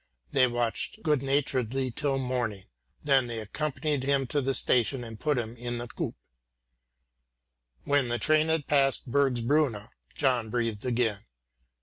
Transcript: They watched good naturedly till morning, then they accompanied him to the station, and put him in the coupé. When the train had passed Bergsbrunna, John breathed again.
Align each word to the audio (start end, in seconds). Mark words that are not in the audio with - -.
They 0.31 0.47
watched 0.47 1.03
good 1.03 1.21
naturedly 1.21 1.91
till 1.91 2.17
morning, 2.17 2.63
then 3.03 3.27
they 3.27 3.37
accompanied 3.37 4.01
him 4.01 4.25
to 4.33 4.41
the 4.41 4.55
station, 4.55 5.03
and 5.03 5.19
put 5.19 5.37
him 5.37 5.55
in 5.55 5.77
the 5.77 5.87
coupé. 5.87 6.15
When 7.83 8.07
the 8.07 8.17
train 8.17 8.47
had 8.47 8.65
passed 8.65 9.07
Bergsbrunna, 9.11 9.89
John 10.15 10.49
breathed 10.49 10.85
again. 10.85 11.25